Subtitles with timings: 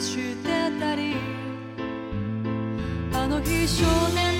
[0.00, 1.16] してたり。
[3.12, 3.84] あの日少
[4.14, 4.37] 年